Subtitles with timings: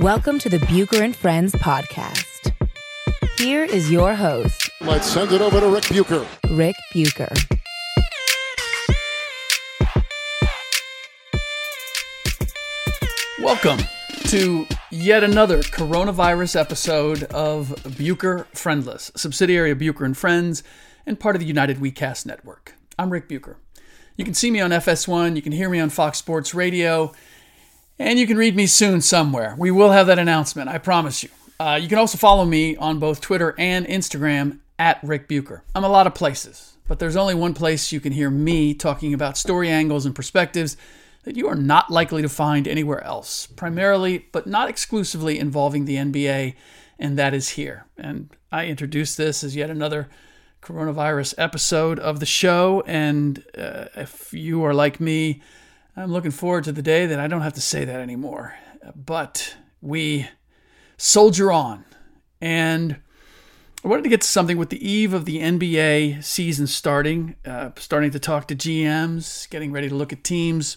[0.00, 2.54] Welcome to the Bucher and Friends podcast.
[3.36, 6.26] Here is your host, Let's send it over to Rick Bucher.
[6.52, 7.28] Rick Bucher.
[13.42, 13.80] Welcome
[14.28, 20.62] to yet another coronavirus episode of Bucher Friendless, subsidiary of Bucher and Friends
[21.04, 22.74] and part of the United WeCast network.
[22.98, 23.58] I'm Rick Bucher.
[24.16, 27.12] You can see me on FS1, you can hear me on Fox Sports Radio,
[28.00, 29.54] and you can read me soon somewhere.
[29.58, 31.28] We will have that announcement, I promise you.
[31.60, 35.62] Uh, you can also follow me on both Twitter and Instagram at Rick Bucher.
[35.74, 39.12] I'm a lot of places, but there's only one place you can hear me talking
[39.12, 40.78] about story angles and perspectives
[41.24, 45.96] that you are not likely to find anywhere else, primarily, but not exclusively, involving the
[45.96, 46.54] NBA,
[46.98, 47.84] and that is here.
[47.98, 50.08] And I introduce this as yet another
[50.62, 52.82] coronavirus episode of the show.
[52.86, 55.42] And uh, if you are like me,
[55.96, 58.54] I'm looking forward to the day that I don't have to say that anymore.
[58.94, 60.28] But we
[60.96, 61.84] soldier on.
[62.40, 63.00] And
[63.84, 67.70] I wanted to get to something with the eve of the NBA season starting, uh,
[67.76, 70.76] starting to talk to GMs, getting ready to look at teams.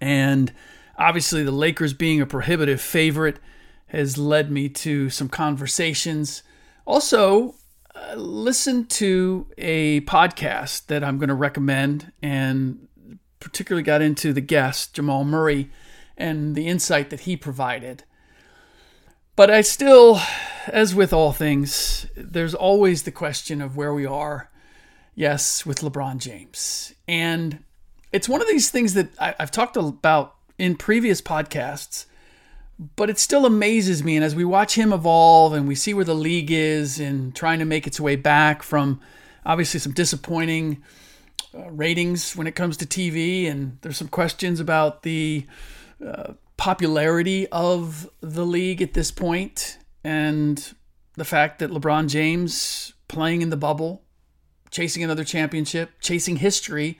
[0.00, 0.52] And
[0.98, 3.38] obviously, the Lakers being a prohibitive favorite
[3.86, 6.42] has led me to some conversations.
[6.84, 7.54] Also,
[7.94, 12.88] uh, listen to a podcast that I'm going to recommend, and
[13.44, 15.70] particularly got into the guest, Jamal Murray,
[16.16, 18.02] and the insight that he provided.
[19.36, 20.20] But I still,
[20.66, 24.50] as with all things, there's always the question of where we are,
[25.14, 26.94] yes, with LeBron James.
[27.06, 27.62] And
[28.12, 32.06] it's one of these things that I, have talked about in previous podcasts,
[32.96, 34.16] but it still amazes me.
[34.16, 37.58] And as we watch him evolve and we see where the league is and trying
[37.58, 39.00] to make its way back from
[39.44, 40.82] obviously some disappointing
[41.56, 45.46] uh, ratings when it comes to TV, and there's some questions about the
[46.04, 50.74] uh, popularity of the league at this point and
[51.14, 54.02] the fact that LeBron James playing in the bubble,
[54.70, 56.98] chasing another championship, chasing history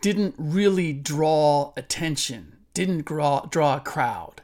[0.00, 4.42] didn't really draw attention, didn't draw, draw a crowd.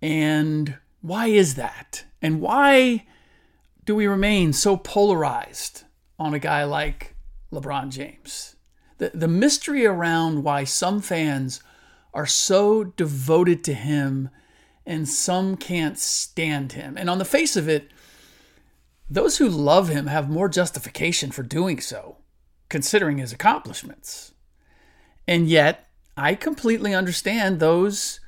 [0.00, 2.04] And why is that?
[2.22, 3.04] And why
[3.84, 5.84] do we remain so polarized
[6.18, 7.14] on a guy like
[7.52, 8.56] LeBron James?
[8.98, 11.62] The, the mystery around why some fans
[12.12, 14.30] are so devoted to him
[14.84, 16.96] and some can't stand him.
[16.96, 17.90] And on the face of it,
[19.10, 22.16] those who love him have more justification for doing so,
[22.68, 24.32] considering his accomplishments.
[25.26, 28.20] And yet, I completely understand those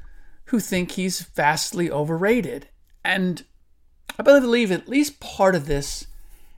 [0.46, 2.68] who think he's vastly overrated.
[3.04, 3.44] And
[4.18, 6.06] I believe at least part of this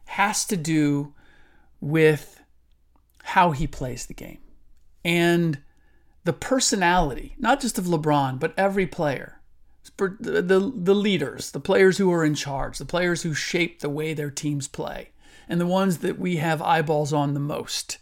[0.06, 1.15] has to do
[1.81, 2.41] with
[3.22, 4.38] how he plays the game
[5.05, 5.60] and
[6.25, 9.41] the personality, not just of LeBron, but every player.
[9.97, 13.91] The, the, the leaders, the players who are in charge, the players who shape the
[13.91, 15.11] way their teams play,
[15.49, 17.99] and the ones that we have eyeballs on the most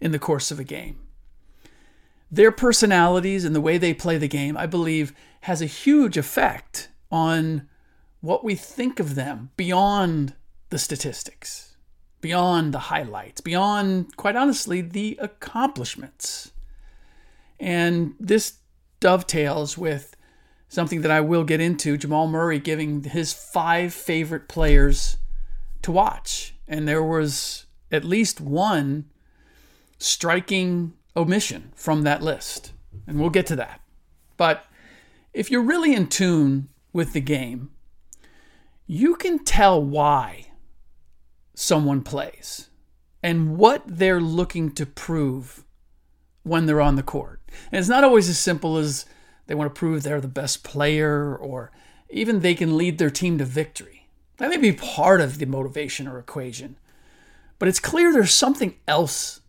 [0.00, 0.98] in the course of a game
[2.30, 6.88] their personalities and the way they play the game, I believe, has a huge effect
[7.10, 7.68] on
[8.20, 10.34] what we think of them beyond
[10.70, 11.67] the statistics,
[12.20, 16.52] beyond the highlights, beyond, quite honestly, the accomplishments.
[17.60, 18.54] And this
[19.00, 20.16] dovetails with
[20.68, 25.16] something that I will get into Jamal Murray giving his five favorite players
[25.82, 26.54] to watch.
[26.66, 29.06] And there was at least one
[29.98, 32.72] striking omission from that list.
[33.06, 33.80] And we'll get to that.
[34.36, 34.64] But
[35.32, 37.70] if you're really in tune with the game,
[38.86, 40.47] you can tell why
[41.60, 42.68] someone plays
[43.20, 45.64] and what they're looking to prove
[46.44, 47.40] when they're on the court.
[47.72, 49.06] And it's not always as simple as
[49.48, 51.72] They want to prove they're the best player, or
[52.10, 54.06] even they can lead their team to victory.
[54.36, 56.76] That may be part of the motivation or equation,
[57.58, 59.40] but it's clear there's something else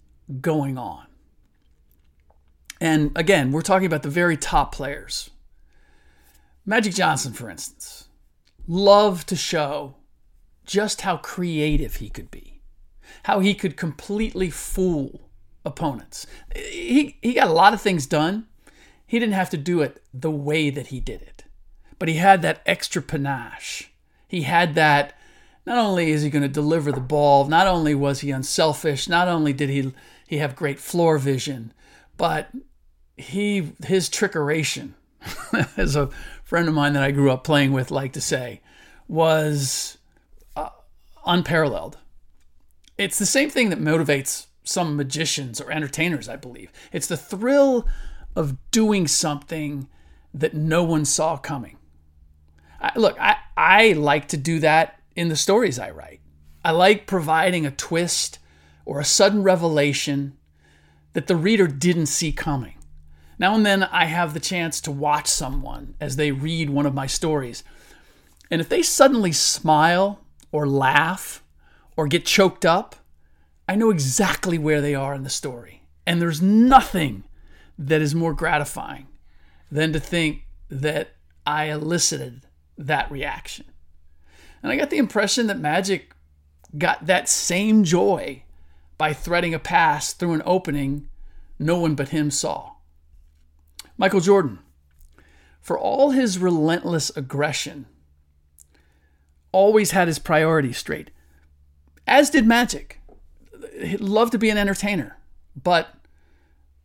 [0.42, 1.06] going on.
[2.82, 5.30] And again, we're talking about the very top players.
[6.66, 8.08] Magic Johnson, for instance,
[8.68, 9.96] loved to show
[10.70, 12.62] just how creative he could be,
[13.24, 15.20] how he could completely fool
[15.66, 16.28] opponents.
[16.56, 18.46] He, he got a lot of things done.
[19.08, 21.46] He didn't have to do it the way that he did it,
[21.98, 23.92] but he had that extra panache.
[24.28, 25.18] He had that.
[25.66, 29.28] Not only is he going to deliver the ball, not only was he unselfish, not
[29.28, 29.92] only did he
[30.28, 31.74] he have great floor vision,
[32.16, 32.50] but
[33.18, 34.94] he his trickeration,
[35.78, 36.10] as a
[36.44, 38.62] friend of mine that I grew up playing with liked to say,
[39.08, 39.99] was
[41.30, 41.98] unparalleled.
[42.98, 46.72] It's the same thing that motivates some magicians or entertainers, I believe.
[46.92, 47.88] It's the thrill
[48.36, 49.88] of doing something
[50.34, 51.78] that no one saw coming.
[52.82, 56.20] I, look, I, I like to do that in the stories I write.
[56.64, 58.40] I like providing a twist
[58.86, 60.38] or a sudden revelation
[61.14, 62.76] that the reader didn't see coming.
[63.38, 66.94] Now and then I have the chance to watch someone as they read one of
[66.94, 67.64] my stories.
[68.52, 70.20] And if they suddenly smile
[70.52, 71.44] or laugh
[71.96, 72.96] or get choked up,
[73.68, 75.84] I know exactly where they are in the story.
[76.06, 77.24] And there's nothing
[77.78, 79.08] that is more gratifying
[79.72, 81.10] than to think that
[81.46, 82.48] I elicited
[82.78, 83.66] that reaction.
[84.62, 86.14] And I got the impression that Magic
[86.78, 88.44] got that same joy
[88.98, 91.10] by threading a pass through an opening
[91.58, 92.72] no one but him saw.
[93.98, 94.60] Michael Jordan,
[95.60, 97.86] for all his relentless aggression,
[99.52, 101.12] always had his priorities straight,
[102.08, 103.00] as did Magic
[103.82, 105.18] he loved to be an entertainer,
[105.62, 105.96] but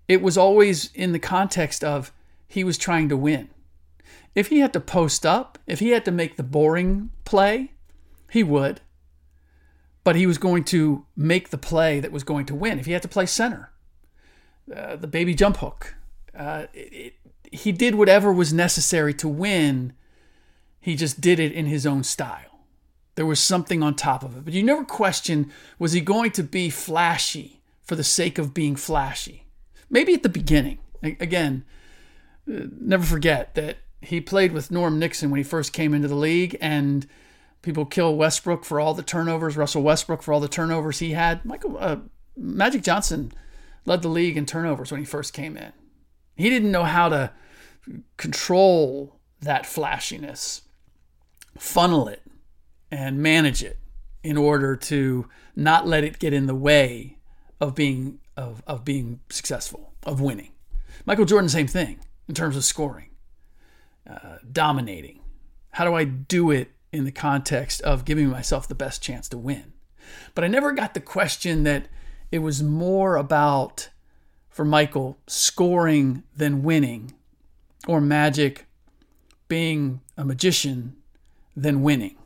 [0.08, 2.12] it was always in the context of
[2.46, 3.48] he was trying to win.
[4.34, 7.72] If he had to post up, if he had to make the boring play,
[8.30, 8.80] he would.
[10.02, 12.78] But he was going to make the play that was going to win.
[12.78, 13.72] If he had to play center,
[14.74, 15.94] uh, the baby jump hook,
[16.36, 17.14] uh, it, it,
[17.52, 19.94] he did whatever was necessary to win.
[20.80, 22.53] He just did it in his own style.
[23.14, 24.44] There was something on top of it.
[24.44, 28.76] But you never question was he going to be flashy for the sake of being
[28.76, 29.46] flashy?
[29.88, 30.78] Maybe at the beginning.
[31.02, 31.64] Again,
[32.48, 36.14] uh, never forget that he played with Norm Nixon when he first came into the
[36.14, 37.06] league, and
[37.62, 41.44] people kill Westbrook for all the turnovers, Russell Westbrook for all the turnovers he had.
[41.44, 41.96] Michael uh,
[42.36, 43.32] Magic Johnson
[43.86, 45.72] led the league in turnovers when he first came in.
[46.36, 47.32] He didn't know how to
[48.16, 50.62] control that flashiness,
[51.58, 52.22] funnel it,
[52.94, 53.76] and manage it
[54.22, 57.18] in order to not let it get in the way
[57.60, 60.52] of being of, of being successful, of winning.
[61.04, 61.98] Michael Jordan, same thing
[62.28, 63.10] in terms of scoring,
[64.08, 65.20] uh, dominating.
[65.72, 69.38] How do I do it in the context of giving myself the best chance to
[69.38, 69.72] win?
[70.34, 71.88] But I never got the question that
[72.30, 73.90] it was more about,
[74.48, 77.14] for Michael, scoring than winning,
[77.88, 78.66] or Magic
[79.48, 80.96] being a magician
[81.56, 82.16] than winning.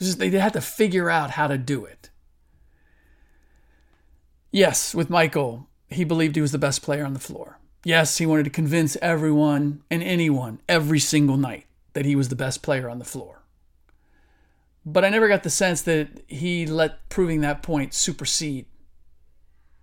[0.00, 2.10] Just, they had to figure out how to do it.
[4.50, 7.58] Yes, with Michael, he believed he was the best player on the floor.
[7.84, 12.36] Yes, he wanted to convince everyone and anyone every single night that he was the
[12.36, 13.42] best player on the floor.
[14.86, 18.66] But I never got the sense that he let proving that point supersede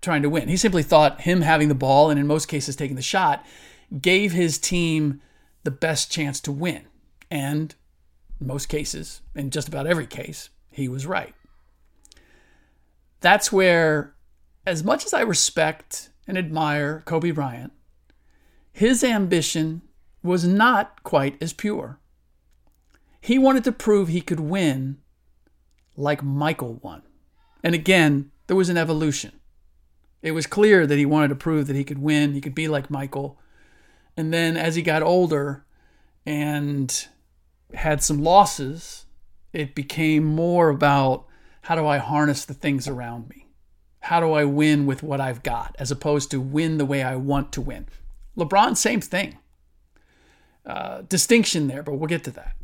[0.02, 0.48] trying to win.
[0.48, 3.46] He simply thought him having the ball and in most cases taking the shot
[4.00, 5.22] gave his team
[5.64, 6.88] the best chance to win.
[7.30, 7.76] And
[8.42, 11.36] most cases, in just about every case, he was right.
[13.20, 14.16] That's where,
[14.66, 17.72] as much as I respect and admire Kobe Bryant,
[18.74, 19.82] his ambition
[20.24, 22.00] was not quite as pure.
[23.20, 24.98] He wanted to prove he could win
[25.96, 27.04] like Michael won.
[27.64, 29.34] And again, there was an evolution.
[30.22, 32.68] It was clear that he wanted to prove that he could win, he could be
[32.68, 33.40] like Michael.
[34.18, 35.66] And then as he got older
[36.26, 37.08] and
[37.76, 39.06] had some losses,
[39.54, 41.26] it became more about
[41.64, 43.48] how do I harness the things around me?
[44.02, 47.16] How do I win with what I've got as opposed to win the way I
[47.16, 47.88] want to win?
[48.38, 49.38] LeBron, same thing.
[50.66, 52.56] Uh, distinction there, but we'll get to that.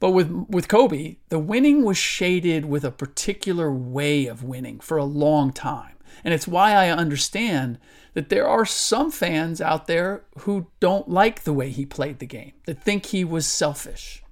[0.00, 4.96] But with with Kobe, the winning was shaded with a particular way of winning for
[4.96, 5.96] a long time.
[6.24, 7.78] And it's why I understand
[8.14, 12.26] that there are some fans out there who don't like the way he played the
[12.26, 14.22] game, that think he was selfish.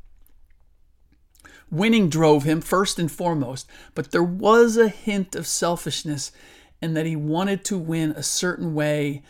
[1.70, 6.32] Winning drove him first and foremost, but there was a hint of selfishness
[6.80, 9.22] in that he wanted to win a certain way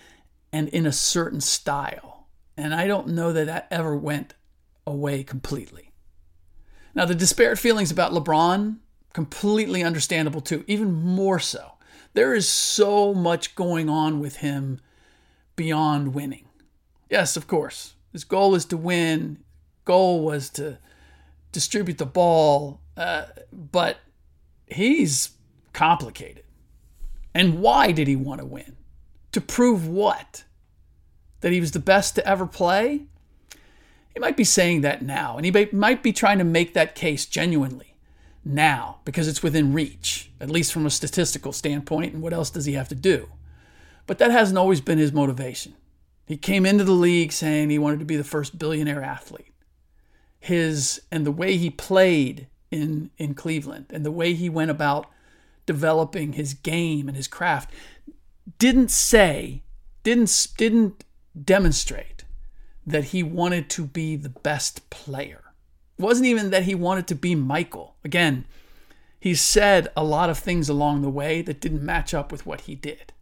[0.53, 2.27] and in a certain style.
[2.57, 4.35] And I don't know that that ever went
[4.87, 5.93] away completely.
[6.95, 8.79] Now, the disparate feelings about LeBron,
[9.13, 11.73] completely understandable too, even more so.
[12.19, 14.81] There is so much going on with him
[15.55, 16.49] beyond winning.
[17.09, 17.95] Yes, of course.
[18.13, 19.45] His goal is to win.
[19.85, 20.79] Goal was to
[21.53, 23.99] distribute the ball, uh, but
[24.67, 25.31] he's
[25.73, 26.43] complicated.
[27.37, 28.77] And why did he want to win?
[29.31, 30.43] To prove what?
[31.43, 33.03] That he was the best to ever play?
[34.13, 37.27] He might be saying that now, and he might be trying to make that case
[37.27, 37.88] genuinely
[38.49, 42.15] now because it's within reach, at least from a statistical standpoint.
[42.15, 43.29] And what else does he have to do?
[44.07, 45.75] But that hasn't always been his motivation.
[46.27, 49.53] He came into the league saying he wanted to be the first billionaire athlete.
[50.41, 55.07] His and the way he played in in Cleveland and the way he went about
[55.67, 57.73] developing his game and his craft
[58.59, 59.63] didn't say
[60.03, 61.05] didn't didn't
[61.45, 62.25] demonstrate
[62.87, 65.48] that he wanted to be the best player.
[65.99, 67.97] Wasn't even that he wanted to be Michael.
[68.05, 68.45] Again,
[69.19, 72.63] he said a lot of things along the way that didn't match up with what
[72.63, 73.13] he did.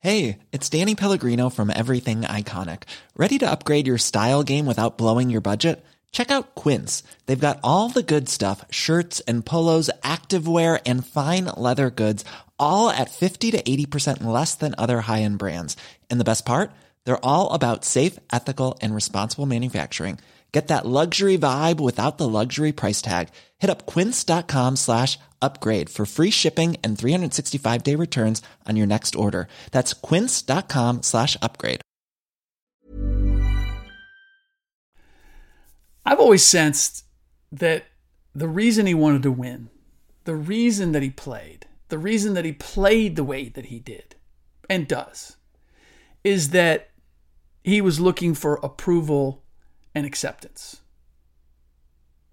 [0.00, 2.82] Hey, it's Danny Pellegrino from Everything Iconic.
[3.16, 5.84] Ready to upgrade your style game without blowing your budget?
[6.12, 7.02] Check out Quince.
[7.24, 12.24] They've got all the good stuff shirts and polos, activewear, and fine leather goods,
[12.58, 15.76] all at 50 to 80% less than other high end brands.
[16.10, 16.70] And the best part?
[17.06, 20.18] They're all about safe, ethical, and responsible manufacturing.
[20.52, 23.28] Get that luxury vibe without the luxury price tag.
[23.58, 29.14] Hit up quince.com slash upgrade for free shipping and 365 day returns on your next
[29.14, 29.48] order.
[29.70, 31.80] That's quince.com slash upgrade.
[36.04, 37.04] I've always sensed
[37.52, 37.84] that
[38.34, 39.70] the reason he wanted to win,
[40.24, 44.16] the reason that he played, the reason that he played the way that he did
[44.70, 45.36] and does,
[46.24, 46.90] is that
[47.66, 49.42] he was looking for approval
[49.92, 50.82] and acceptance.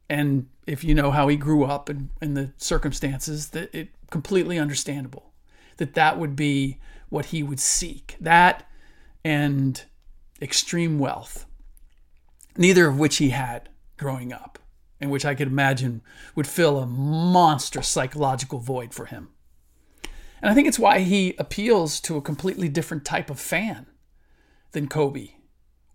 [0.07, 4.59] And if you know how he grew up and, and the circumstances, that it completely
[4.59, 5.33] understandable
[5.77, 6.77] that that would be
[7.09, 8.15] what he would seek.
[8.21, 8.69] That
[9.25, 9.83] and
[10.39, 11.47] extreme wealth
[12.55, 14.59] neither of which he had growing up,
[15.01, 16.03] and which I could imagine
[16.35, 19.29] would fill a monstrous psychological void for him.
[20.43, 23.87] And I think it's why he appeals to a completely different type of fan
[24.73, 25.29] than Kobe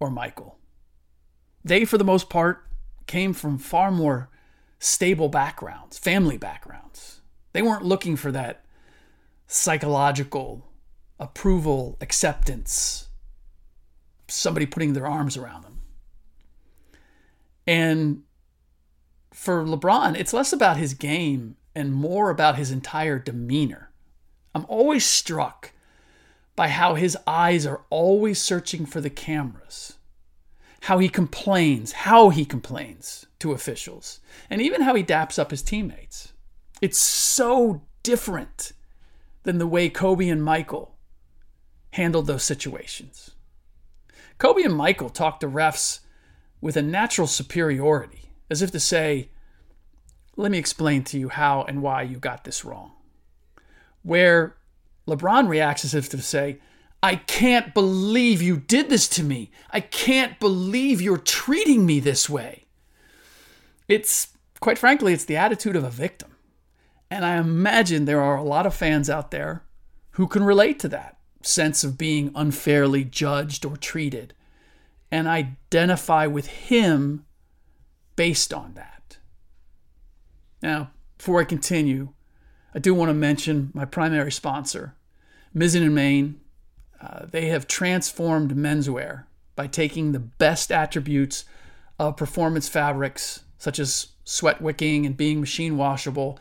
[0.01, 0.59] or Michael.
[1.65, 2.67] They, for the most part,
[3.07, 4.31] came from far more
[4.79, 7.21] stable backgrounds, family backgrounds.
[7.53, 8.65] They weren't looking for that
[9.47, 10.69] psychological
[11.19, 13.09] approval, acceptance,
[14.29, 15.81] somebody putting their arms around them.
[17.67, 18.23] And
[19.33, 23.91] for LeBron, it's less about his game and more about his entire demeanor.
[24.55, 25.73] I'm always struck
[26.59, 29.97] by how his eyes are always searching for the cameras,
[30.81, 34.19] how he complains, how he complains to officials,
[34.51, 36.33] and even how he daps up his teammates.
[36.83, 38.73] It's so different
[39.45, 40.97] than the way Kobe and Michael
[41.93, 43.31] handled those situations.
[44.39, 46.01] Kobe and Michael talked to refs
[46.61, 49.29] with a natural superiority, as if to say,
[50.35, 52.91] let me explain to you how and why you got this wrong.
[54.03, 54.57] Where
[55.09, 56.59] LeBron reacts as if to say,
[57.03, 59.51] I can't believe you did this to me.
[59.71, 62.67] I can't believe you're treating me this way.
[63.87, 64.29] It's,
[64.61, 66.37] quite frankly, it's the attitude of a victim.
[67.11, 69.63] And I imagine there are a lot of fans out there
[70.13, 74.35] who can relate to that sense of being unfairly judged or treated
[75.11, 77.25] and identify with him
[78.17, 79.19] based on that.
[80.61, 82.13] Now, before I continue,
[82.75, 84.95] I do want to mention my primary sponsor,
[85.59, 86.41] Mizzen and Main.
[87.01, 89.25] Uh, they have transformed menswear
[89.55, 91.45] by taking the best attributes
[91.99, 96.39] of performance fabrics, such as sweat wicking and being machine washable,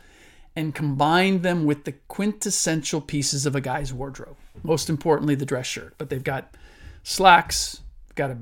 [0.54, 4.36] and combined them with the quintessential pieces of a guy's wardrobe.
[4.62, 5.94] Most importantly, the dress shirt.
[5.98, 6.54] But they've got
[7.02, 7.80] slacks,
[8.14, 8.38] got a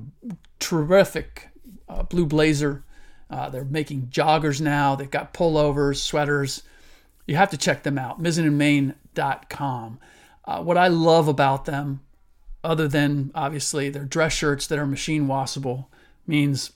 [0.59, 1.49] terrific
[1.89, 2.85] uh, blue blazer.
[3.29, 4.95] Uh, they're making joggers now.
[4.95, 6.63] They've got pullovers, sweaters.
[7.27, 8.23] You have to check them out.
[8.23, 9.99] MizzenandMain.com.
[10.47, 12.01] Uh, what I love about them,
[12.63, 15.91] other than obviously their dress shirts that are machine washable,
[16.27, 16.73] means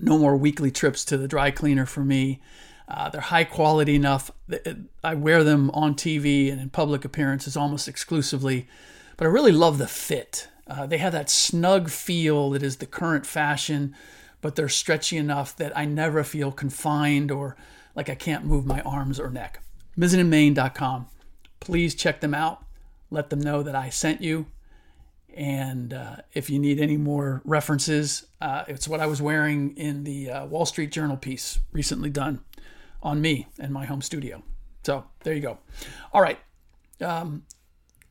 [0.00, 2.40] no more weekly trips to the dry cleaner for me.
[2.86, 4.30] Uh, they're high quality enough.
[5.04, 8.66] I wear them on TV and in public appearances almost exclusively,
[9.16, 10.48] but I really love the fit.
[10.66, 13.94] Uh, they have that snug feel that is the current fashion,
[14.40, 17.56] but they're stretchy enough that I never feel confined or
[17.94, 19.60] like I can't move my arms or neck.
[19.98, 21.06] MizzenandMain.com.
[21.60, 22.64] Please check them out.
[23.10, 24.46] Let them know that I sent you.
[25.34, 30.04] And uh, if you need any more references, uh, it's what I was wearing in
[30.04, 32.40] the uh, Wall Street Journal piece recently done
[33.02, 34.42] on me and my home studio.
[34.82, 35.58] So there you go.
[36.12, 36.38] All right.
[37.00, 37.44] Um,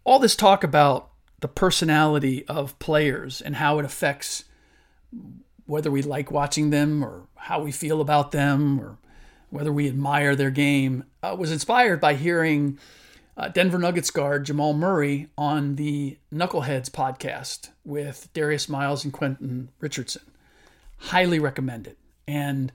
[0.04, 1.10] all this talk about
[1.42, 4.46] the personality of players and how it affects
[5.66, 8.98] whether we like watching them or how we feel about them or
[9.50, 12.80] whether we admire their game uh, was inspired by hearing
[13.38, 19.70] uh, Denver Nuggets guard Jamal Murray on the Knuckleheads podcast with Darius Miles and Quentin
[19.80, 20.24] Richardson.
[20.98, 21.98] Highly recommended.
[22.28, 22.72] And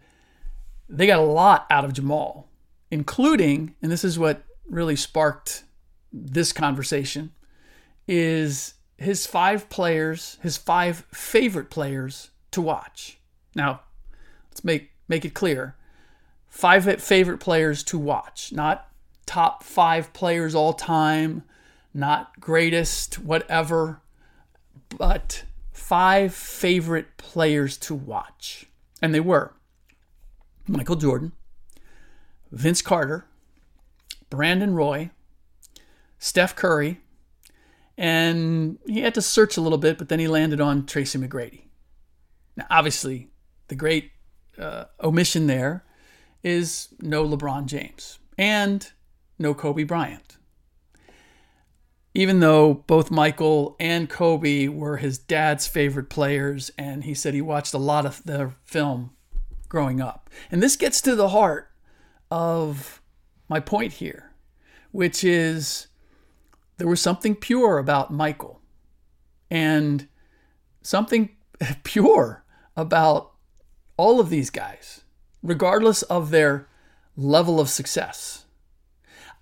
[0.88, 2.49] they got a lot out of Jamal,
[2.90, 5.64] including, and this is what really sparked
[6.12, 7.33] this conversation,
[8.07, 13.19] is his five players, his five favorite players to watch.
[13.57, 13.81] Now,
[14.50, 15.76] let's make make it clear.
[16.49, 18.92] Five favorite players to watch, not
[19.26, 21.43] top 5 players all time,
[21.95, 24.00] not greatest whatever,
[24.97, 28.67] but five favorite players to watch.
[29.00, 29.55] And they were
[30.67, 31.33] Michael Jordan,
[32.50, 33.26] Vince Carter,
[34.31, 35.11] Brandon Roy,
[36.19, 37.00] Steph Curry,
[37.99, 41.64] and he had to search a little bit, but then he landed on Tracy McGrady.
[42.57, 43.29] Now, obviously,
[43.69, 44.12] the great
[44.59, 45.85] uh, omission there
[46.43, 48.93] is no LeBron James and
[49.43, 50.39] no Kobe Bryant.
[52.15, 57.41] Even though both Michael and Kobe were his dad's favorite players, and he said he
[57.41, 59.11] watched a lot of their film
[59.69, 60.29] growing up.
[60.51, 61.71] And this gets to the heart
[62.31, 63.01] of
[63.49, 64.33] my point here,
[64.91, 65.89] which is
[66.77, 68.61] there was something pure about Michael
[69.51, 70.09] and
[70.83, 71.31] something
[71.85, 72.45] pure
[72.77, 73.33] about
[73.97, 75.03] all of these guys,
[75.43, 76.69] regardless of their
[77.17, 78.42] level of success.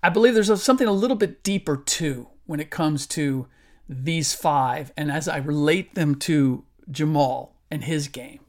[0.03, 3.47] I believe there's something a little bit deeper too when it comes to
[3.87, 8.39] these five, and as I relate them to Jamal and his game,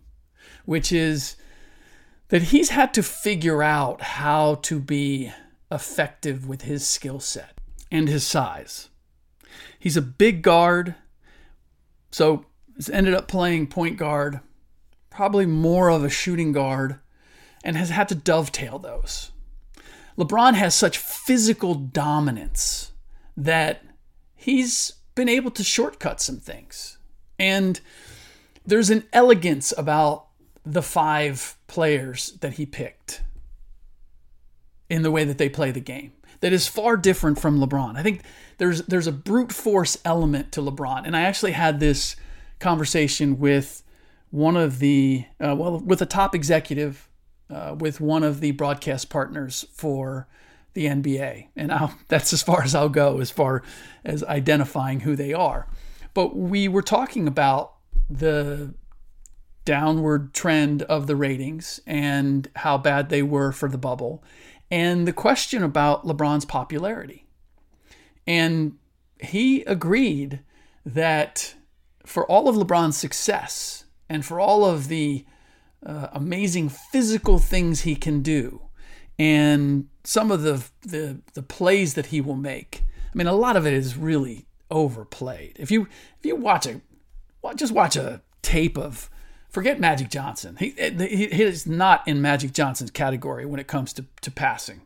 [0.65, 1.37] which is
[2.29, 5.33] that he's had to figure out how to be
[5.71, 7.59] effective with his skill set
[7.91, 8.89] and his size.
[9.79, 10.95] He's a big guard,
[12.11, 14.41] so has ended up playing point guard,
[15.11, 17.01] probably more of a shooting guard,
[17.65, 19.32] and has had to dovetail those.
[20.19, 22.93] LeBron has such physical dominance
[23.37, 23.83] that
[24.35, 26.99] he's been able to shortcut some things.
[27.39, 27.81] And
[28.65, 30.27] there's an elegance about
[30.65, 33.23] the five players that he picked
[34.89, 37.97] in the way that they play the game that is far different from LeBron.
[37.97, 38.23] I think
[38.59, 42.15] there's there's a brute force element to LeBron, and I actually had this
[42.61, 43.83] conversation with
[44.31, 47.09] one of the uh, well with a top executive
[47.53, 50.27] uh, with one of the broadcast partners for
[50.75, 53.63] the NBA, and I'll, that's as far as I'll go as far
[54.05, 55.67] as identifying who they are.
[56.15, 57.75] But we were talking about
[58.09, 58.75] the
[59.65, 64.23] downward trend of the ratings and how bad they were for the bubble
[64.71, 67.27] and the question about LeBron's popularity.
[68.27, 68.79] And
[69.21, 70.41] he agreed
[70.85, 71.55] that
[72.05, 75.25] for all of LeBron's success and for all of the
[75.85, 78.63] uh, amazing physical things he can do
[79.19, 82.83] and some of the, the the plays that he will make.
[83.13, 85.57] I mean, a lot of it is really overplayed.
[85.59, 85.83] If you
[86.19, 86.81] if you watch a
[87.55, 89.11] just watch a tape of
[89.49, 90.57] forget Magic Johnson.
[90.57, 94.81] He, he, he is not in Magic Johnson's category when it comes to, to passing.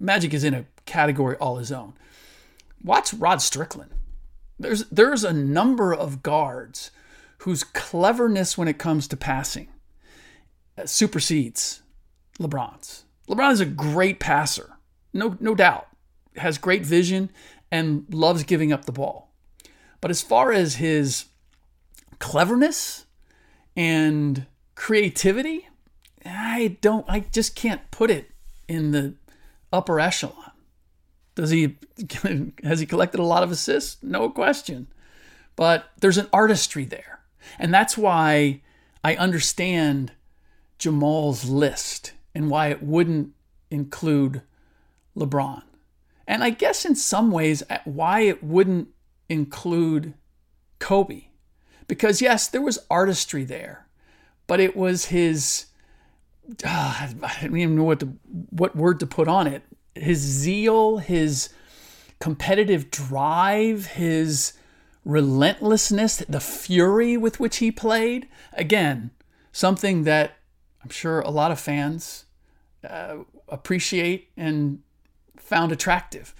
[0.00, 1.94] Magic is in a category all his own.
[2.82, 3.92] Watch Rod Strickland.
[4.58, 6.90] There's there's a number of guards
[7.38, 9.68] whose cleverness when it comes to passing
[10.84, 11.82] supersedes
[12.38, 13.04] LeBron's.
[13.28, 14.76] LeBron is a great passer,
[15.12, 15.88] no no doubt.
[16.36, 17.30] Has great vision
[17.70, 19.32] and loves giving up the ball.
[20.00, 21.26] But as far as his
[22.18, 23.06] cleverness,
[23.76, 25.68] and creativity,
[26.24, 28.30] I don't, I just can't put it
[28.68, 29.14] in the
[29.72, 30.52] upper echelon.
[31.34, 31.76] Does he,
[32.64, 34.02] has he collected a lot of assists?
[34.02, 34.88] No question.
[35.56, 37.20] But there's an artistry there.
[37.58, 38.62] And that's why
[39.02, 40.12] I understand
[40.82, 43.32] Jamal's list and why it wouldn't
[43.70, 44.42] include
[45.16, 45.62] LeBron.
[46.26, 48.88] And I guess in some ways, why it wouldn't
[49.28, 50.14] include
[50.78, 51.24] Kobe
[51.92, 53.86] because yes, there was artistry there,
[54.46, 55.66] but it was his.
[56.64, 58.06] Uh, I don't even know what to,
[58.48, 59.62] what word to put on it.
[59.94, 61.50] His zeal, his
[62.18, 64.54] competitive drive, his
[65.04, 68.26] relentlessness, the fury with which he played.
[68.54, 69.10] Again,
[69.52, 70.38] something that
[70.82, 72.24] I'm sure a lot of fans
[72.88, 73.18] uh,
[73.48, 74.80] appreciate and
[75.36, 76.34] found attractive,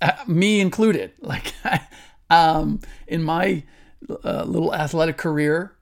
[0.00, 1.12] uh, me included.
[1.20, 1.52] Like
[2.30, 3.62] um, in my
[4.24, 5.76] uh, little athletic career,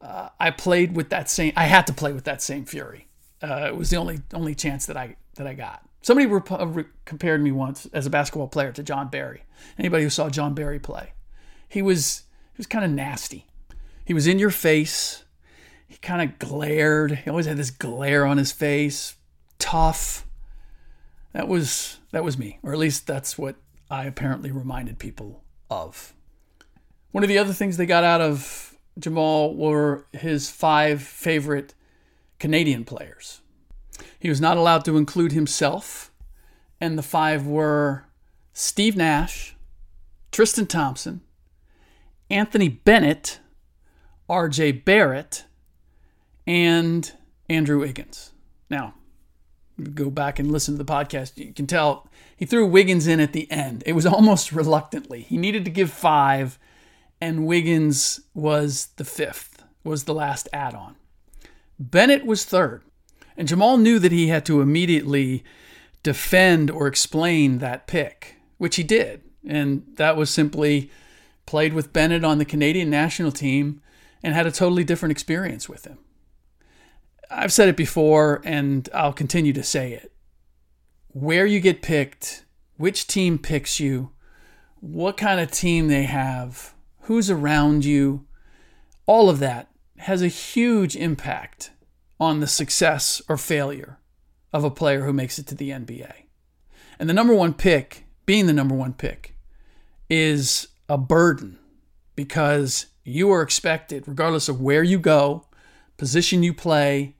[0.00, 1.52] uh, I played with that same.
[1.56, 3.08] I had to play with that same fury.
[3.42, 5.82] Uh, it was the only only chance that I that I got.
[6.02, 9.42] Somebody rep- re- compared me once as a basketball player to Jon Barry.
[9.78, 11.12] Anybody who saw Jon Barry play,
[11.68, 13.46] he was he was kind of nasty.
[14.04, 15.24] He was in your face.
[15.88, 17.12] He kind of glared.
[17.24, 19.16] He always had this glare on his face.
[19.58, 20.26] Tough.
[21.32, 23.56] That was that was me, or at least that's what
[23.90, 26.14] I apparently reminded people of.
[27.10, 31.74] One of the other things they got out of Jamal were his five favorite
[32.38, 33.40] Canadian players.
[34.18, 36.12] He was not allowed to include himself,
[36.80, 38.04] and the five were
[38.52, 39.56] Steve Nash,
[40.32, 41.22] Tristan Thompson,
[42.30, 43.40] Anthony Bennett,
[44.28, 45.44] RJ Barrett,
[46.48, 47.12] and
[47.50, 48.32] Andrew Wiggins.
[48.70, 48.94] Now,
[49.92, 51.36] go back and listen to the podcast.
[51.36, 53.82] You can tell he threw Wiggins in at the end.
[53.84, 55.20] It was almost reluctantly.
[55.20, 56.58] He needed to give five,
[57.20, 60.96] and Wiggins was the fifth, was the last add on.
[61.78, 62.82] Bennett was third.
[63.36, 65.44] And Jamal knew that he had to immediately
[66.02, 69.22] defend or explain that pick, which he did.
[69.46, 70.90] And that was simply
[71.46, 73.80] played with Bennett on the Canadian national team
[74.22, 75.98] and had a totally different experience with him.
[77.30, 80.12] I've said it before and I'll continue to say it.
[81.08, 82.44] Where you get picked,
[82.76, 84.10] which team picks you,
[84.80, 88.26] what kind of team they have, who's around you,
[89.06, 91.70] all of that has a huge impact
[92.20, 93.98] on the success or failure
[94.52, 96.12] of a player who makes it to the NBA.
[96.98, 99.36] And the number one pick, being the number one pick,
[100.08, 101.58] is a burden
[102.16, 105.46] because you are expected, regardless of where you go,
[105.96, 107.14] position you play,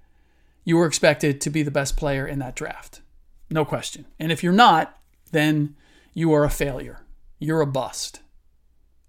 [0.68, 3.00] you are expected to be the best player in that draft.
[3.48, 4.04] No question.
[4.18, 4.98] And if you're not,
[5.33, 5.74] then
[6.12, 7.07] you are a failure.
[7.38, 8.20] You're a bust.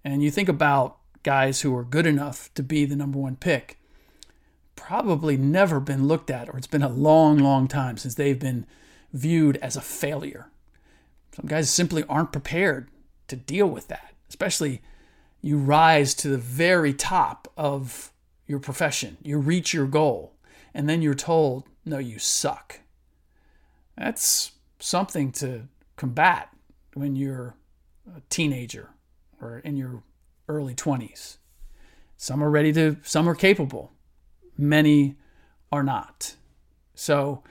[0.01, 3.77] And you think about guys who are good enough to be the number one pick
[4.77, 8.65] probably never been looked at, or it's been a long, long time since they've been
[9.11, 10.49] viewed as a failure.
[11.35, 12.87] Some guys simply aren't prepared
[13.27, 14.81] to deal with that, especially
[15.41, 18.13] you rise to the very top of
[18.47, 20.38] your profession, you reach your goal,
[20.73, 22.79] and then you're told, no, you suck.
[23.97, 26.49] That's something to combat
[26.93, 27.55] when you're
[28.15, 28.89] a teenager
[29.41, 30.03] or in your
[30.47, 31.37] early 20s.
[32.17, 33.91] Some are ready to, some are capable
[34.59, 35.15] many
[35.71, 36.35] are not.
[36.93, 37.43] So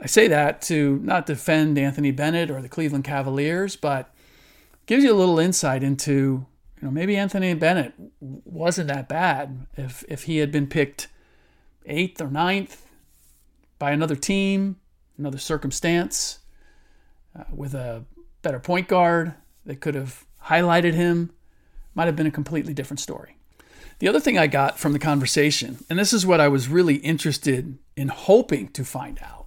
[0.00, 4.14] I say that to not defend Anthony Bennett or the Cleveland Cavaliers, but
[4.86, 6.46] gives you a little insight into
[6.80, 11.08] you know maybe Anthony Bennett wasn't that bad if if he had been picked
[11.86, 12.86] eighth or ninth
[13.78, 14.76] by another team,
[15.18, 16.40] another circumstance,
[17.38, 18.04] uh, with a
[18.42, 21.30] better point guard that could have highlighted him,
[21.94, 23.36] might have been a completely different story.
[23.98, 26.96] The other thing I got from the conversation, and this is what I was really
[26.96, 29.46] interested in hoping to find out,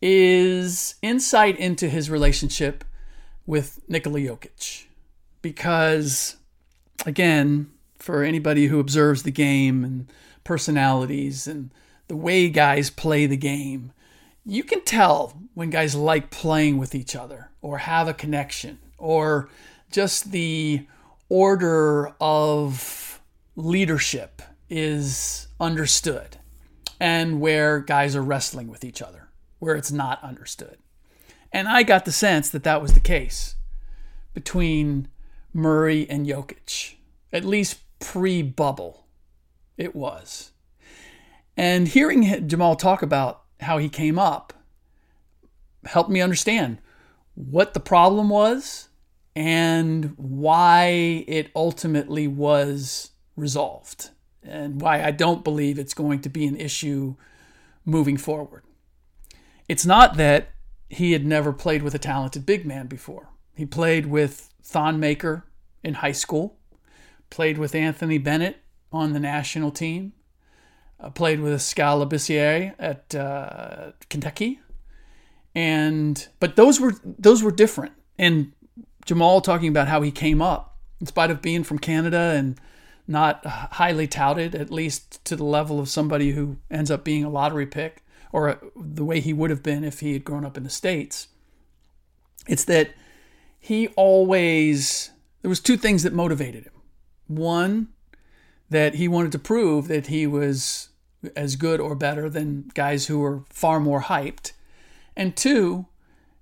[0.00, 2.84] is insight into his relationship
[3.44, 4.84] with Nikola Jokic.
[5.42, 6.36] Because,
[7.04, 10.12] again, for anybody who observes the game and
[10.46, 11.70] personalities and
[12.08, 13.92] the way guys play the game,
[14.44, 19.50] you can tell when guys like playing with each other or have a connection or
[19.90, 20.86] just the
[21.28, 23.20] order of
[23.56, 26.36] leadership is understood
[27.00, 29.28] and where guys are wrestling with each other,
[29.58, 30.78] where it's not understood.
[31.52, 33.56] And I got the sense that that was the case
[34.32, 35.08] between
[35.52, 36.94] Murray and Jokic,
[37.32, 39.05] at least pre bubble,
[39.76, 40.52] it was.
[41.56, 44.52] And hearing Jamal talk about how he came up
[45.86, 46.78] helped me understand
[47.34, 48.88] what the problem was
[49.34, 54.10] and why it ultimately was resolved
[54.42, 57.16] and why I don't believe it's going to be an issue
[57.84, 58.62] moving forward.
[59.68, 60.50] It's not that
[60.88, 63.28] he had never played with a talented big man before.
[63.54, 65.44] He played with Thon Maker
[65.82, 66.58] in high school,
[67.30, 68.58] played with Anthony Bennett
[68.92, 70.12] on the national team,
[71.00, 74.60] uh, played with Skal Labissiere at uh, Kentucky,
[75.54, 77.92] and but those were those were different.
[78.18, 78.52] And
[79.04, 82.58] Jamal talking about how he came up in spite of being from Canada and
[83.06, 87.30] not highly touted, at least to the level of somebody who ends up being a
[87.30, 90.64] lottery pick or the way he would have been if he had grown up in
[90.64, 91.28] the States.
[92.48, 92.90] It's that
[93.58, 95.10] he always,
[95.42, 96.72] there was two things that motivated him.
[97.28, 97.88] One,
[98.70, 100.88] that he wanted to prove that he was
[101.34, 104.52] as good or better than guys who were far more hyped.
[105.16, 105.86] And two,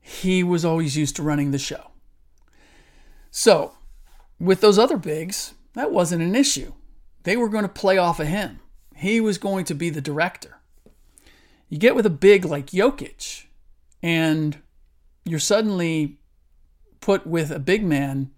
[0.01, 1.91] he was always used to running the show.
[3.31, 3.73] So,
[4.39, 6.73] with those other bigs, that wasn't an issue.
[7.23, 8.61] They were going to play off of him.
[8.95, 10.59] He was going to be the director.
[11.69, 13.47] You get with a big like Jokic,
[14.03, 14.59] and
[15.25, 16.19] you're suddenly
[17.01, 18.31] put with a big man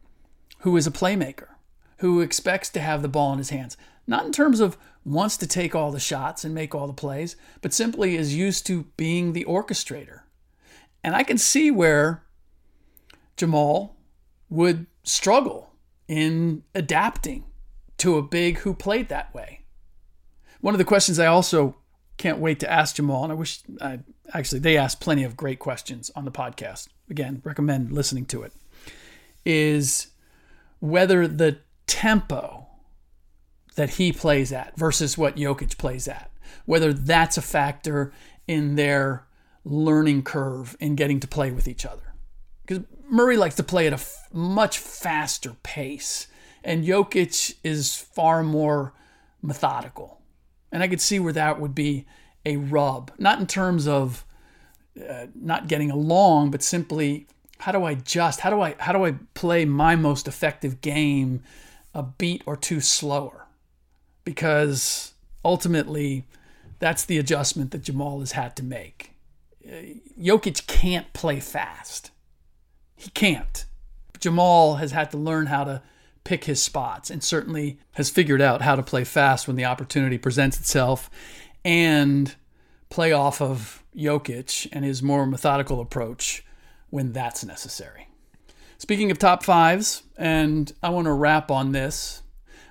[0.61, 1.49] who is a playmaker,
[1.99, 3.77] who expects to have the ball in his hands.
[4.07, 7.37] Not in terms of wants to take all the shots and make all the plays,
[7.61, 10.21] but simply is used to being the orchestrator.
[11.03, 12.25] And I can see where
[13.37, 13.97] Jamal
[14.49, 15.73] would struggle
[16.09, 17.45] in adapting
[17.99, 19.61] to a big who played that way.
[20.61, 21.77] One of the questions I also
[22.17, 24.01] can't wait to ask Jamal, and I wish I
[24.33, 26.89] actually they asked plenty of great questions on the podcast.
[27.11, 28.53] Again, recommend listening to it.
[29.45, 30.09] Is
[30.81, 32.67] whether the tempo
[33.77, 36.31] that he plays at versus what Jokic plays at,
[36.65, 38.13] whether that's a factor
[38.47, 39.27] in their
[39.65, 42.15] learning curve in getting to play with each other.
[42.65, 46.27] Because Murray likes to play at a f- much faster pace,
[46.65, 48.93] and Jokic is far more
[49.43, 50.21] methodical.
[50.73, 52.07] And I could see where that would be
[52.45, 54.25] a rub, not in terms of
[55.09, 57.27] uh, not getting along, but simply
[57.59, 58.41] how do I adjust?
[58.41, 61.43] How do I how do I play my most effective game
[61.97, 63.47] a beat or two slower?
[64.25, 66.27] Because ultimately,
[66.79, 69.13] that's the adjustment that Jamal has had to make.
[69.67, 72.11] Uh, Jokic can't play fast.
[72.95, 73.65] He can't.
[74.21, 75.83] Jamal has had to learn how to
[76.25, 80.19] pick his spots and certainly has figured out how to play fast when the opportunity
[80.19, 81.09] presents itself
[81.65, 82.35] and
[82.91, 86.45] play off of Jokic and his more methodical approach
[86.91, 88.09] when that's necessary.
[88.79, 92.23] Speaking of top fives, and I want to wrap on this,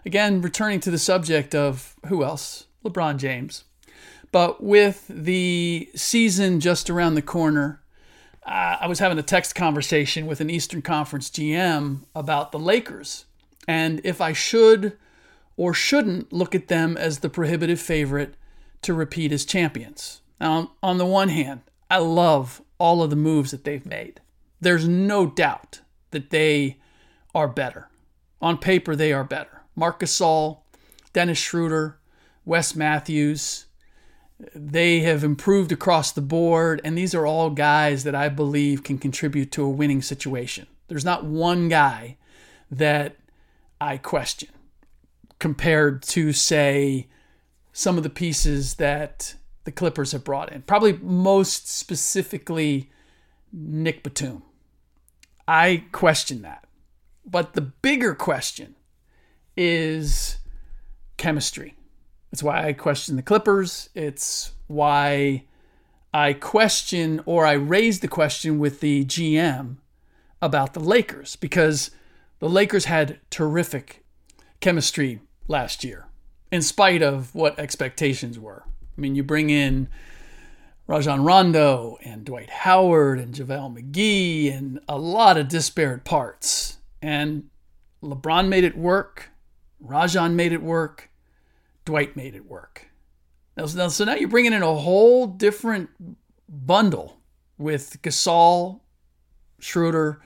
[0.05, 2.67] again, returning to the subject of who else?
[2.83, 3.63] LeBron James.
[4.31, 7.81] But with the season just around the corner,
[8.45, 13.25] uh, I was having a text conversation with an Eastern Conference GM about the Lakers
[13.67, 14.97] and if I should
[15.57, 18.35] or shouldn't look at them as the prohibitive favorite
[18.83, 20.21] to repeat as champions.
[20.39, 24.21] Now, on the one hand, I love all of the moves that they've made.
[24.59, 25.81] There's no doubt
[26.15, 26.77] that they
[27.35, 27.89] are better.
[28.41, 29.61] On paper, they are better.
[29.75, 30.59] Marc Gasol,
[31.11, 31.99] Dennis Schroeder,
[32.45, 33.65] Wes Matthews,
[34.53, 38.97] they have improved across the board, and these are all guys that I believe can
[38.97, 40.67] contribute to a winning situation.
[40.87, 42.17] There's not one guy
[42.71, 43.17] that
[43.79, 44.49] I question
[45.39, 47.07] compared to, say,
[47.73, 50.61] some of the pieces that the Clippers have brought in.
[50.61, 52.89] Probably most specifically,
[53.51, 54.43] Nick Batum.
[55.47, 56.65] I question that.
[57.25, 58.75] But the bigger question
[59.57, 60.37] is
[61.17, 61.75] chemistry.
[62.31, 63.89] It's why I question the Clippers.
[63.95, 65.45] It's why
[66.13, 69.77] I question or I raise the question with the GM
[70.41, 71.91] about the Lakers because
[72.39, 74.03] the Lakers had terrific
[74.59, 76.05] chemistry last year,
[76.51, 78.63] in spite of what expectations were.
[78.65, 79.87] I mean, you bring in
[80.87, 86.77] Rajon Rondo and Dwight Howard and JaVale McGee and a lot of disparate parts.
[87.01, 87.49] And
[88.03, 89.29] LeBron made it work.
[89.79, 91.09] Rajon made it work.
[91.85, 92.89] Dwight made it work.
[93.57, 95.89] Now, so now you're bringing in a whole different
[96.49, 97.17] bundle
[97.57, 98.81] with Gasol,
[99.59, 100.21] Schroeder,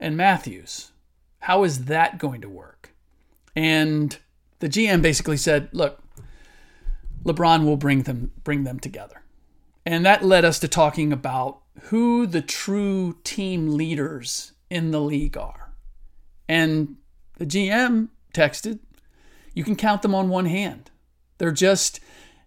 [0.00, 0.92] and Matthews.
[1.40, 2.94] How is that going to work?
[3.54, 4.16] And
[4.60, 6.02] the GM basically said, look,
[7.24, 9.19] LeBron will bring them bring them together.
[9.86, 15.36] And that led us to talking about who the true team leaders in the league
[15.36, 15.72] are.
[16.48, 16.96] And
[17.38, 18.80] the GM texted,
[19.54, 20.90] you can count them on one hand.
[21.38, 22.00] They're just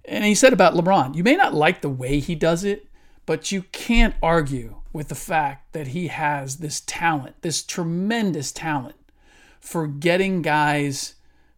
[0.06, 2.88] and he said about LeBron, you may not like the way he does it,
[3.26, 8.98] but you can't argue with the fact that he has this talent, this tremendous talent
[9.60, 11.16] for getting guys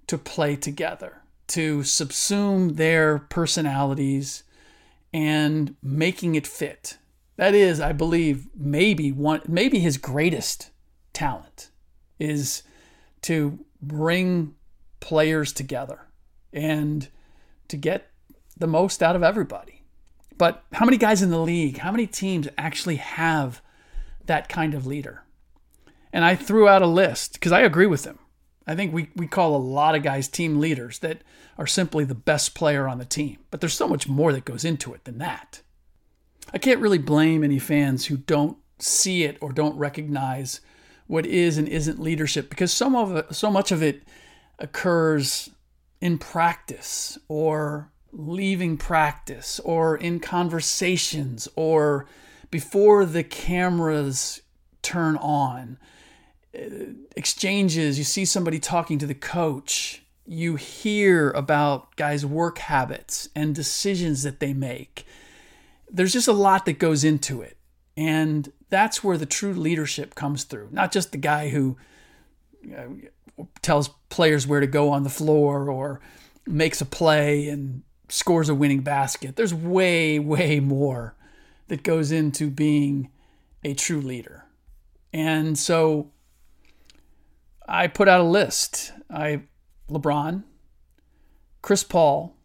[0.07, 4.43] to play together, to subsume their personalities
[5.13, 6.97] and making it fit.
[7.37, 10.71] That is, I believe, maybe one maybe his greatest
[11.13, 11.69] talent
[12.19, 12.63] is
[13.23, 14.55] to bring
[14.99, 16.01] players together
[16.53, 17.07] and
[17.67, 18.09] to get
[18.57, 19.83] the most out of everybody.
[20.37, 23.61] But how many guys in the league, how many teams actually have
[24.25, 25.23] that kind of leader?
[26.11, 28.19] And I threw out a list because I agree with him.
[28.67, 31.21] I think we, we call a lot of guys team leaders that
[31.57, 33.37] are simply the best player on the team.
[33.51, 35.61] But there's so much more that goes into it than that.
[36.53, 40.61] I can't really blame any fans who don't see it or don't recognize
[41.07, 44.03] what is and isn't leadership because some of it, so much of it
[44.59, 45.49] occurs
[46.01, 52.07] in practice or leaving practice or in conversations or
[52.49, 54.41] before the cameras
[54.81, 55.77] turn on.
[57.15, 63.53] Exchanges, you see somebody talking to the coach, you hear about guys' work habits and
[63.53, 65.05] decisions that they make.
[65.89, 67.57] There's just a lot that goes into it.
[67.95, 70.69] And that's where the true leadership comes through.
[70.71, 71.77] Not just the guy who
[72.61, 76.01] you know, tells players where to go on the floor or
[76.45, 79.35] makes a play and scores a winning basket.
[79.35, 81.15] There's way, way more
[81.67, 83.09] that goes into being
[83.63, 84.45] a true leader.
[85.13, 86.11] And so
[87.67, 88.93] I put out a list.
[89.09, 89.43] I
[89.89, 90.43] LeBron,
[91.61, 92.35] Chris Paul,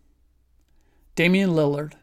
[1.14, 1.94] Damian Lillard,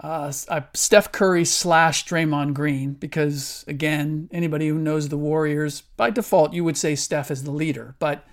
[0.00, 0.32] uh,
[0.74, 6.64] Steph Curry slash Draymond Green, because again, anybody who knows the Warriors, by default, you
[6.64, 7.94] would say Steph is the leader.
[7.98, 8.26] But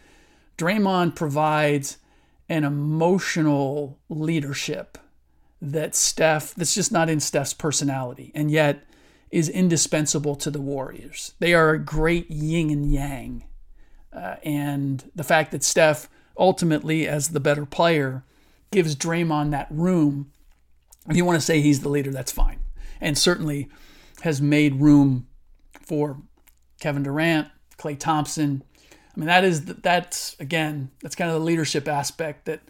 [0.57, 1.97] Draymond provides
[2.49, 4.97] an emotional leadership
[5.61, 8.83] that Steph, that's just not in Steph's personality, and yet
[9.31, 11.33] is indispensable to the Warriors.
[11.39, 13.45] They are a great yin and yang.
[14.13, 18.23] Uh, and the fact that Steph, ultimately, as the better player,
[18.71, 20.31] gives Draymond that room.
[21.07, 22.59] If you want to say he's the leader, that's fine.
[22.99, 23.69] And certainly
[24.21, 25.27] has made room
[25.85, 26.21] for
[26.79, 28.63] Kevin Durant, Klay Thompson.
[28.85, 32.61] I mean, that is that's again that's kind of the leadership aspect that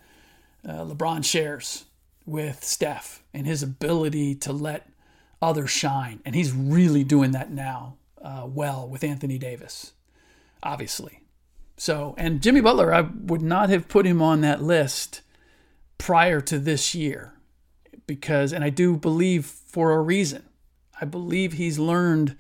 [0.68, 1.86] uh, LeBron shares
[2.26, 4.88] with Steph and his ability to let
[5.42, 9.94] others shine, and he's really doing that now uh, well with Anthony Davis,
[10.62, 11.22] obviously.
[11.78, 15.22] So, and Jimmy Butler, I would not have put him on that list
[15.98, 17.34] prior to this year
[18.06, 20.44] because, and I do believe for a reason.
[21.00, 22.38] I believe he's learned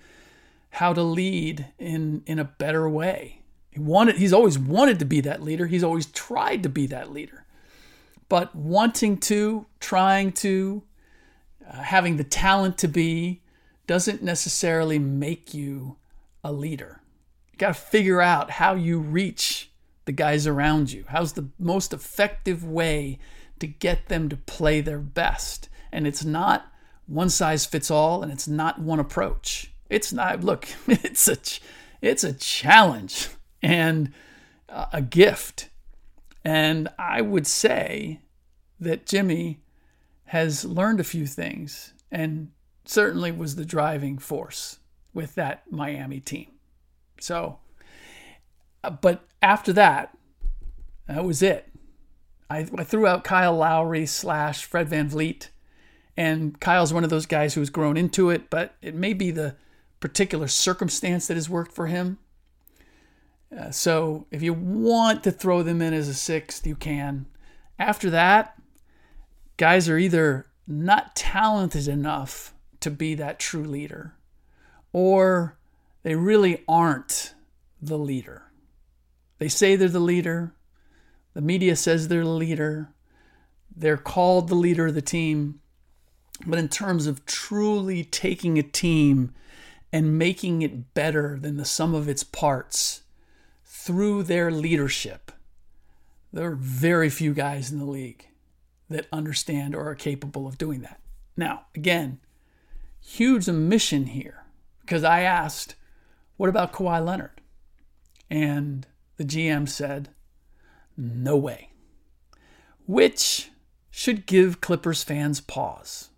[0.70, 3.42] how to lead in in a better way.
[3.72, 5.66] He wanted he's always wanted to be that leader.
[5.68, 7.46] He's always tried to be that leader.
[8.30, 10.84] But wanting to, trying to,
[11.72, 13.42] Uh, having the talent to be
[13.88, 15.98] doesn't necessarily make you
[16.44, 17.02] a leader.
[17.52, 19.72] You got to figure out how you reach
[20.06, 21.06] the guys around you.
[21.08, 23.20] How's the most effective way
[23.60, 25.70] to get them to play their best?
[25.92, 26.72] And it's not
[27.06, 29.72] one size fits all and it's not one approach.
[29.90, 31.38] It's not look, it's a
[32.02, 33.30] it's a challenge
[33.62, 34.12] and
[34.70, 35.70] a gift
[36.44, 38.22] and I would say
[38.80, 39.60] that Jimmy
[40.32, 42.52] has learned a few things and
[42.86, 44.80] certainly was the driving force
[45.14, 46.50] with that Miami team.
[47.20, 47.60] So,
[48.82, 50.18] uh, but after that,
[51.08, 51.68] that was it.
[52.50, 55.50] I, I threw out Kyle Lowry slash Fred Van VanVleet.
[56.16, 59.58] And Kyle's one of those guys who's grown into it, but it may be the
[60.00, 62.20] particular circumstance that has worked for him.
[63.58, 67.26] Uh, so if you want to throw them in as a sixth, you can.
[67.78, 68.56] After that,
[69.62, 74.16] guys are either not talented enough to be that true leader,
[74.92, 75.56] or
[76.02, 77.36] they really aren't
[77.80, 78.52] the leader.
[79.38, 80.56] They say they're the leader,
[81.36, 82.90] the media says they're the leader,
[83.76, 85.60] they're called the leader of the team.
[86.44, 89.32] But in terms of truly taking a team
[89.94, 93.04] and making it better than the sum of its parts,
[93.64, 95.32] through their leadership.
[96.34, 98.26] There are very few guys in the league
[98.92, 101.00] that understand or are capable of doing that.
[101.36, 102.20] Now, again,
[103.00, 104.44] huge omission here
[104.82, 105.76] because I asked,
[106.38, 107.42] what about Kawhi Leonard?
[108.30, 110.10] And the GM said,
[110.98, 111.70] no way.
[112.86, 113.50] Which
[113.90, 116.10] should give Clippers fans pause.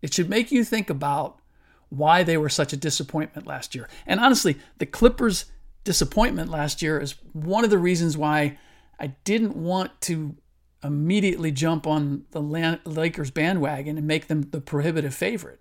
[0.00, 1.40] It should make you think about
[1.88, 3.88] why they were such a disappointment last year.
[4.06, 5.46] And honestly, the Clippers
[5.84, 8.58] disappointment last year is one of the reasons why
[9.00, 10.36] I didn't want to
[10.82, 12.40] immediately jump on the
[12.84, 15.60] Lakers bandwagon and make them the prohibitive favorite,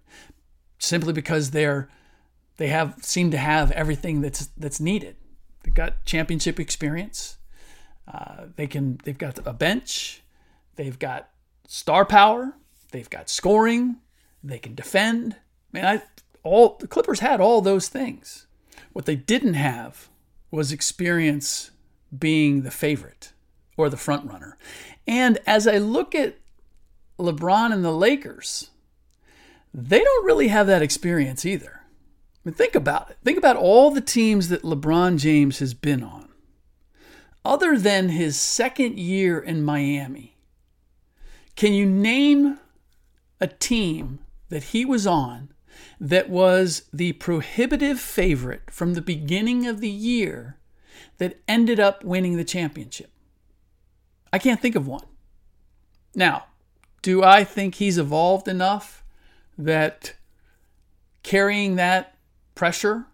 [0.79, 1.89] simply because they're
[2.57, 5.15] they have seem to have everything that's that's needed.
[5.63, 7.37] They've got championship experience.
[8.07, 10.23] Uh, they can they've got a bench.
[10.75, 11.29] They've got
[11.67, 12.53] star power.
[12.91, 13.97] They've got scoring.
[14.43, 15.35] They can defend.
[15.71, 16.03] Man, I
[16.43, 18.47] all the Clippers had all those things.
[18.93, 20.09] What they didn't have
[20.51, 21.71] was experience
[22.17, 23.33] being the favorite
[23.75, 24.57] or the front runner.
[25.07, 26.37] And as I look at
[27.17, 28.69] LeBron and the Lakers,
[29.73, 31.81] they don't really have that experience either.
[31.81, 33.17] I mean, think about it.
[33.23, 36.29] Think about all the teams that LeBron James has been on.
[37.45, 40.35] Other than his second year in Miami,
[41.55, 42.59] can you name
[43.39, 45.49] a team that he was on
[45.99, 50.57] that was the prohibitive favorite from the beginning of the year
[51.17, 53.11] that ended up winning the championship?
[54.31, 55.05] I can't think of one.
[56.15, 56.45] Now,
[57.01, 59.03] do I think he's evolved enough
[59.57, 60.15] that
[61.23, 62.17] carrying that
[62.55, 63.05] pressure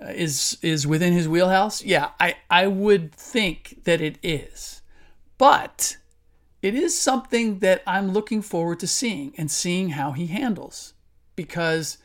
[0.00, 1.82] uh, is is within his wheelhouse?
[1.84, 4.82] Yeah, I I would think that it is.
[5.38, 5.96] But
[6.62, 10.92] it is something that I'm looking forward to seeing and seeing how he handles
[11.36, 11.96] because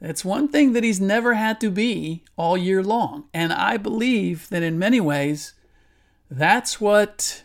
[0.00, 3.28] it's one thing that he's never had to be all year long.
[3.32, 5.54] And I believe that in many ways,
[6.30, 7.44] that's what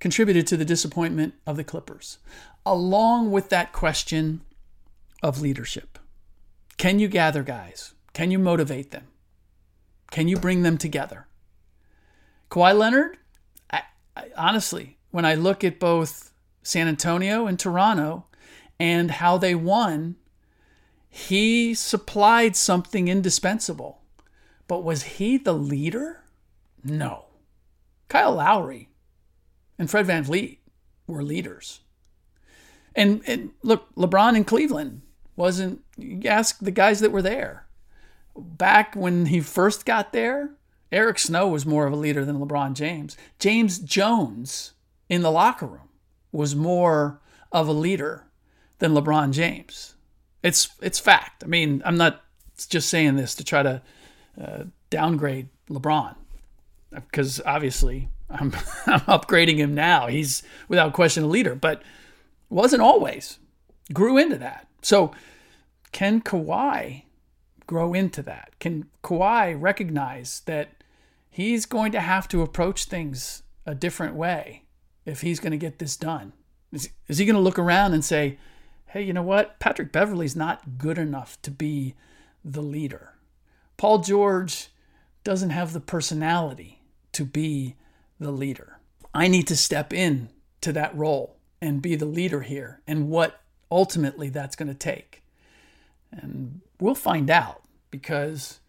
[0.00, 2.18] contributed to the disappointment of the Clippers,
[2.66, 4.42] along with that question
[5.22, 5.98] of leadership.
[6.76, 7.94] Can you gather guys?
[8.12, 9.08] Can you motivate them?
[10.10, 11.26] Can you bring them together?
[12.50, 13.18] Kawhi Leonard,
[13.70, 13.82] I,
[14.16, 18.26] I, honestly, when I look at both San Antonio and Toronto
[18.78, 20.16] and how they won,
[21.08, 24.02] he supplied something indispensable.
[24.66, 26.22] But was he the leader?
[26.82, 27.23] No.
[28.14, 28.88] Kyle Lowry
[29.76, 30.58] and Fred VanVleet
[31.08, 31.80] were leaders.
[32.94, 35.02] And, and look, LeBron in Cleveland
[35.34, 37.66] wasn't, you ask the guys that were there.
[38.36, 40.50] Back when he first got there,
[40.92, 43.16] Eric Snow was more of a leader than LeBron James.
[43.40, 44.74] James Jones
[45.08, 45.88] in the locker room
[46.30, 48.28] was more of a leader
[48.78, 49.96] than LeBron James.
[50.40, 51.42] It's it's fact.
[51.42, 52.22] I mean, I'm not
[52.68, 53.82] just saying this to try to
[54.40, 56.14] uh, downgrade LeBron
[56.94, 58.52] because obviously I'm
[58.86, 60.06] I'm upgrading him now.
[60.06, 61.82] He's without question a leader, but
[62.48, 63.38] wasn't always.
[63.92, 64.66] Grew into that.
[64.82, 65.12] So
[65.92, 67.04] can Kawhi
[67.66, 68.50] grow into that?
[68.58, 70.82] Can Kawhi recognize that
[71.30, 74.64] he's going to have to approach things a different way
[75.04, 76.32] if he's going to get this done?
[76.72, 78.38] Is, is he going to look around and say,
[78.86, 79.58] hey, you know what?
[79.58, 81.94] Patrick Beverley's not good enough to be
[82.44, 83.14] the leader.
[83.76, 84.68] Paul George
[85.24, 86.73] doesn't have the personality
[87.14, 87.76] to be
[88.18, 88.78] the leader.
[89.12, 90.28] I need to step in
[90.60, 93.40] to that role and be the leader here and what
[93.70, 95.22] ultimately that's going to take.
[96.10, 98.60] And we'll find out because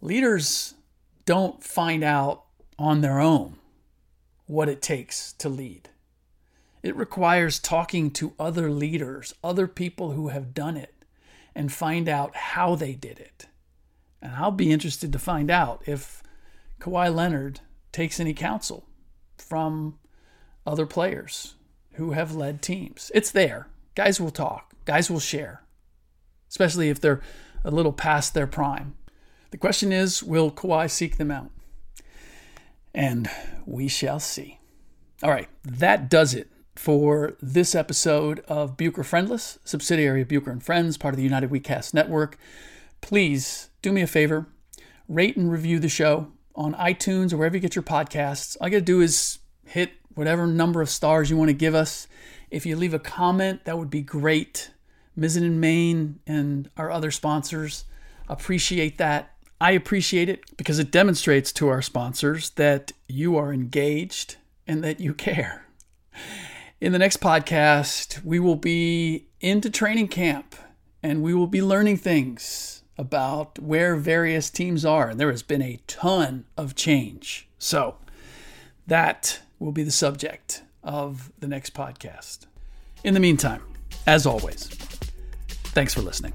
[0.00, 0.74] leaders
[1.24, 2.44] don't find out
[2.78, 3.56] on their own
[4.46, 5.88] what it takes to lead.
[6.82, 10.94] It requires talking to other leaders, other people who have done it,
[11.54, 13.46] and find out how they did it.
[14.20, 16.21] And I'll be interested to find out if
[16.82, 17.60] Kawhi Leonard
[17.92, 18.88] takes any counsel
[19.38, 20.00] from
[20.66, 21.54] other players
[21.92, 23.12] who have led teams.
[23.14, 23.68] It's there.
[23.94, 25.62] Guys will talk, guys will share,
[26.50, 27.20] especially if they're
[27.62, 28.96] a little past their prime.
[29.52, 31.50] The question is will Kawhi seek them out?
[32.92, 33.30] And
[33.64, 34.58] we shall see.
[35.22, 40.62] All right, that does it for this episode of Bucher Friendless, subsidiary of Bucher and
[40.62, 42.38] Friends, part of the United WeCast Network.
[43.00, 44.48] Please do me a favor,
[45.06, 48.56] rate and review the show on iTunes or wherever you get your podcasts.
[48.60, 52.06] All you gotta do is hit whatever number of stars you want to give us.
[52.50, 54.70] If you leave a comment, that would be great.
[55.18, 57.84] Mizzen and Main and our other sponsors
[58.28, 59.34] appreciate that.
[59.60, 64.36] I appreciate it because it demonstrates to our sponsors that you are engaged
[64.66, 65.66] and that you care.
[66.80, 70.56] In the next podcast, we will be into training camp
[71.02, 75.08] and we will be learning things about where various teams are.
[75.08, 77.48] And there has been a ton of change.
[77.58, 77.96] So,
[78.86, 82.46] that will be the subject of the next podcast.
[83.04, 83.62] In the meantime,
[84.06, 84.68] as always,
[85.74, 86.34] thanks for listening.